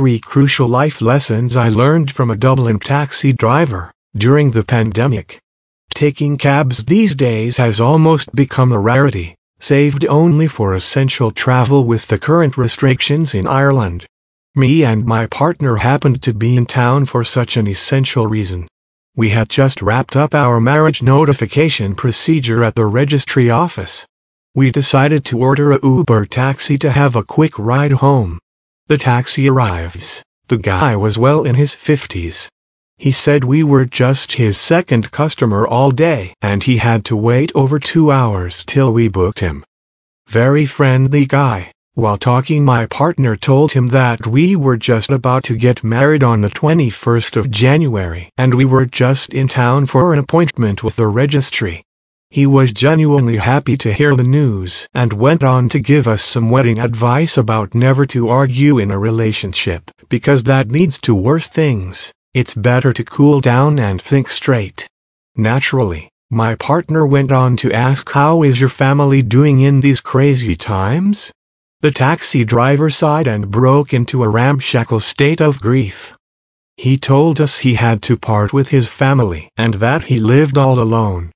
[0.00, 5.38] three crucial life lessons I learned from a Dublin taxi driver during the pandemic.
[5.92, 12.06] Taking cabs these days has almost become a rarity, saved only for essential travel with
[12.06, 14.06] the current restrictions in Ireland.
[14.54, 18.68] Me and my partner happened to be in town for such an essential reason.
[19.14, 24.06] We had just wrapped up our marriage notification procedure at the registry office.
[24.54, 28.38] We decided to order a Uber taxi to have a quick ride home.
[28.90, 30.20] The taxi arrives.
[30.48, 32.48] The guy was well in his 50s.
[32.98, 37.52] He said we were just his second customer all day and he had to wait
[37.54, 39.64] over two hours till we booked him.
[40.26, 41.70] Very friendly guy.
[41.94, 46.40] While talking my partner told him that we were just about to get married on
[46.40, 51.06] the 21st of January and we were just in town for an appointment with the
[51.06, 51.84] registry.
[52.32, 56.48] He was genuinely happy to hear the news and went on to give us some
[56.48, 62.12] wedding advice about never to argue in a relationship because that leads to worse things.
[62.32, 64.86] It's better to cool down and think straight.
[65.34, 70.54] Naturally, my partner went on to ask how is your family doing in these crazy
[70.54, 71.32] times?
[71.80, 76.16] The taxi driver sighed and broke into a ramshackle state of grief.
[76.76, 80.78] He told us he had to part with his family and that he lived all
[80.78, 81.32] alone.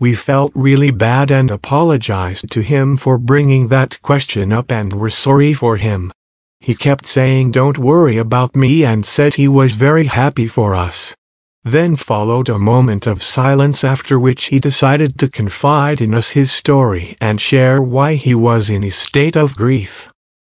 [0.00, 5.10] We felt really bad and apologized to him for bringing that question up and were
[5.10, 6.12] sorry for him.
[6.60, 11.16] He kept saying don't worry about me and said he was very happy for us.
[11.64, 16.52] Then followed a moment of silence after which he decided to confide in us his
[16.52, 20.08] story and share why he was in a state of grief.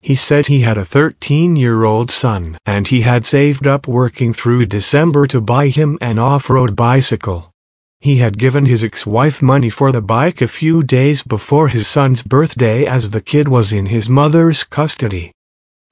[0.00, 5.26] He said he had a 13-year-old son and he had saved up working through December
[5.28, 7.52] to buy him an off-road bicycle.
[8.00, 12.22] He had given his ex-wife money for the bike a few days before his son's
[12.22, 15.32] birthday as the kid was in his mother's custody.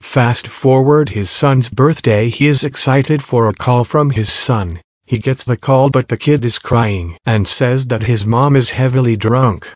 [0.00, 4.80] Fast forward his son's birthday he is excited for a call from his son.
[5.04, 8.70] He gets the call but the kid is crying and says that his mom is
[8.70, 9.68] heavily drunk.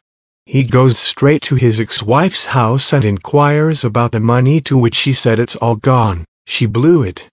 [0.46, 5.12] He goes straight to his ex-wife's house and inquires about the money to which she
[5.12, 7.28] said it's all gone, she blew it.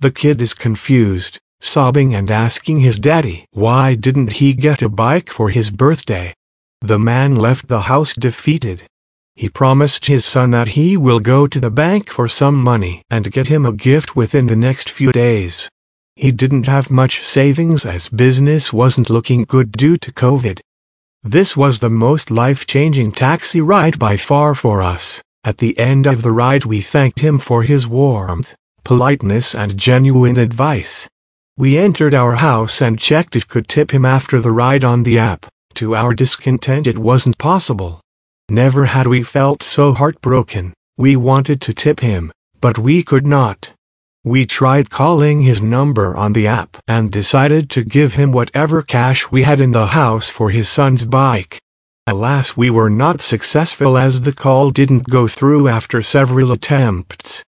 [0.00, 5.30] The kid is confused sobbing and asking his daddy why didn't he get a bike
[5.30, 6.34] for his birthday.
[6.80, 8.82] The man left the house defeated.
[9.34, 13.32] He promised his son that he will go to the bank for some money and
[13.32, 15.70] get him a gift within the next few days.
[16.16, 20.60] He didn't have much savings as business wasn't looking good due to COVID.
[21.22, 25.22] This was the most life-changing taxi ride by far for us.
[25.44, 30.36] At the end of the ride we thanked him for his warmth, politeness and genuine
[30.36, 31.08] advice.
[31.62, 35.20] We entered our house and checked if could tip him after the ride on the
[35.20, 35.46] app.
[35.74, 38.00] To our discontent it wasn't possible.
[38.48, 40.74] Never had we felt so heartbroken.
[40.96, 43.72] We wanted to tip him, but we could not.
[44.24, 49.30] We tried calling his number on the app and decided to give him whatever cash
[49.30, 51.60] we had in the house for his son's bike.
[52.08, 57.44] Alas we were not successful as the call didn't go through after several attempts.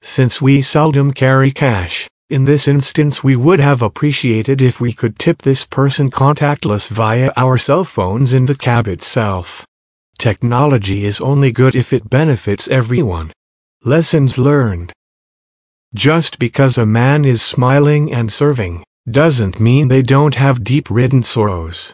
[0.00, 5.18] Since we seldom carry cash, in this instance we would have appreciated if we could
[5.18, 9.66] tip this person contactless via our cell phones in the cab itself.
[10.16, 13.32] Technology is only good if it benefits everyone.
[13.84, 14.92] Lessons learned.
[15.92, 21.92] Just because a man is smiling and serving, doesn't mean they don't have deep-ridden sorrows.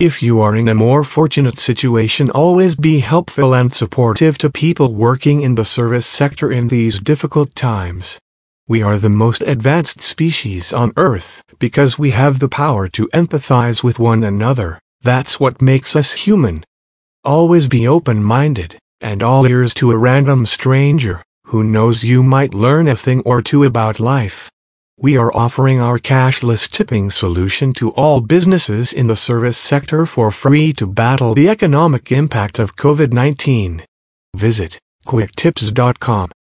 [0.00, 4.94] If you are in a more fortunate situation always be helpful and supportive to people
[4.94, 8.18] working in the service sector in these difficult times.
[8.68, 13.82] We are the most advanced species on Earth because we have the power to empathize
[13.82, 14.78] with one another.
[15.00, 16.64] That's what makes us human.
[17.24, 22.88] Always be open-minded and all ears to a random stranger who knows you might learn
[22.88, 24.50] a thing or two about life.
[24.98, 30.30] We are offering our cashless tipping solution to all businesses in the service sector for
[30.30, 33.82] free to battle the economic impact of COVID-19.
[34.34, 36.32] Visit quicktips.com